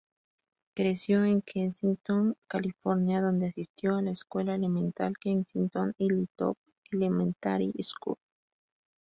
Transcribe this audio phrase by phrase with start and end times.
[0.73, 6.57] Creció en Kensington, California, donde asistió a la escuela elemental Kensington Hilltop
[6.91, 8.15] Elementary School.